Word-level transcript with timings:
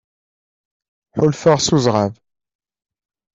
Ḥulfaɣ 1.17 1.57
s 1.61 1.67
uzɣab. 1.75 2.13